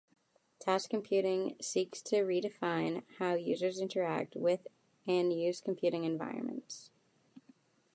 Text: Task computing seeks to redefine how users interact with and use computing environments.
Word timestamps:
Task 0.57 0.89
computing 0.89 1.55
seeks 1.61 2.01
to 2.01 2.23
redefine 2.23 3.03
how 3.19 3.35
users 3.35 3.79
interact 3.79 4.35
with 4.35 4.65
and 5.05 5.31
use 5.31 5.61
computing 5.61 6.05
environments. 6.05 6.89